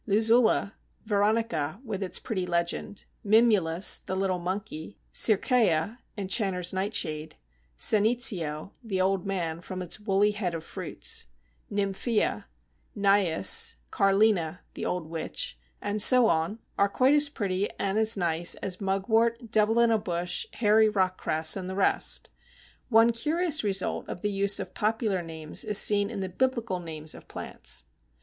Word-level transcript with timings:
Luzula, 0.07 0.73
Veronica 1.05 1.79
(with 1.85 2.01
its 2.01 2.17
pretty 2.17 2.47
legend), 2.47 3.05
Mimulus 3.23 3.99
(the 4.03 4.15
little 4.15 4.39
monkey), 4.39 4.97
Circæa 5.13 5.99
(Enchanter's 6.17 6.73
Nightshade), 6.73 7.35
Senecio 7.77 8.73
(the 8.83 8.99
old 8.99 9.27
man, 9.27 9.61
from 9.61 9.79
its 9.79 9.99
woolly 9.99 10.31
head 10.31 10.55
of 10.55 10.63
fruits), 10.63 11.27
Nymphea, 11.71 12.45
Naias, 12.97 13.75
Carlina 13.91 14.61
(the 14.73 14.85
old 14.87 15.05
witch), 15.07 15.55
and 15.79 16.01
so 16.01 16.25
on, 16.25 16.57
are 16.79 16.89
quite 16.89 17.13
as 17.13 17.29
pretty 17.29 17.69
and 17.77 17.99
as 17.99 18.17
nice 18.17 18.55
as 18.55 18.81
Mugwort, 18.81 19.51
Devil 19.51 19.79
in 19.79 19.91
a 19.91 19.99
bush, 19.99 20.47
Hairy 20.53 20.89
Rock 20.89 21.19
Cress, 21.19 21.55
and 21.55 21.69
the 21.69 21.75
rest. 21.75 22.31
One 22.89 23.11
curious 23.11 23.63
result 23.63 24.09
of 24.09 24.21
the 24.21 24.31
use 24.31 24.59
of 24.59 24.73
popular 24.73 25.21
names 25.21 25.63
is 25.63 25.77
seen 25.77 26.09
in 26.09 26.21
the 26.21 26.29
Biblical 26.29 26.79
names 26.79 27.13
of 27.13 27.27
plants. 27.27 27.83